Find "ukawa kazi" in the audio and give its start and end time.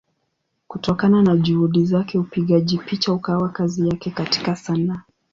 3.13-3.89